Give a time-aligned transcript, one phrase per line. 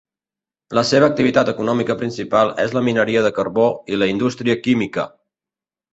[0.77, 3.67] La seva activitat econòmica principal és la mineria de carbó
[3.97, 5.07] i la indústria química.